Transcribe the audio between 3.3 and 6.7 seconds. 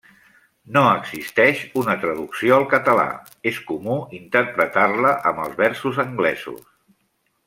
és comú interpretar-la amb els versos anglesos.